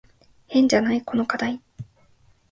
[0.47, 1.03] 変じゃない？
[1.03, 1.61] この課題。